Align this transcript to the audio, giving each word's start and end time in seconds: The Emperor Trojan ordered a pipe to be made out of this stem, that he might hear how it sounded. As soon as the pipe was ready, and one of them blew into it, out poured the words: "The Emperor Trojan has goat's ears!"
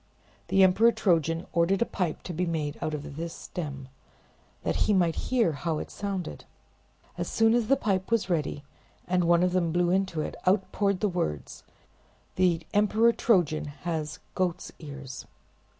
The 0.47 0.63
Emperor 0.63 0.91
Trojan 0.91 1.45
ordered 1.53 1.83
a 1.83 1.85
pipe 1.85 2.23
to 2.23 2.33
be 2.33 2.47
made 2.47 2.75
out 2.81 2.95
of 2.95 3.17
this 3.17 3.35
stem, 3.35 3.87
that 4.63 4.75
he 4.87 4.93
might 4.93 5.13
hear 5.29 5.51
how 5.51 5.77
it 5.77 5.91
sounded. 5.91 6.45
As 7.19 7.27
soon 7.29 7.53
as 7.53 7.67
the 7.67 7.75
pipe 7.75 8.09
was 8.09 8.27
ready, 8.27 8.63
and 9.07 9.25
one 9.25 9.43
of 9.43 9.51
them 9.51 9.71
blew 9.71 9.91
into 9.91 10.21
it, 10.21 10.35
out 10.47 10.71
poured 10.71 11.01
the 11.01 11.07
words: 11.07 11.63
"The 12.35 12.65
Emperor 12.73 13.11
Trojan 13.13 13.65
has 13.65 14.17
goat's 14.33 14.71
ears!" 14.79 15.27